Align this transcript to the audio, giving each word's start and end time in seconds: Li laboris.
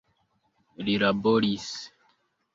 Li 0.87 0.95
laboris. 1.03 1.69